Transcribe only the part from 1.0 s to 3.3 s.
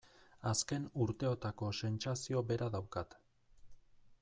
urteotako sentsazio bera daukat.